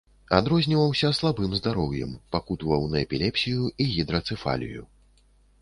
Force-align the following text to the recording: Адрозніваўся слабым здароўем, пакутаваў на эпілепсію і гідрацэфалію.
Адрозніваўся 0.37 1.11
слабым 1.17 1.51
здароўем, 1.59 2.15
пакутаваў 2.37 2.89
на 2.95 3.05
эпілепсію 3.05 3.61
і 3.87 3.91
гідрацэфалію. 3.93 4.83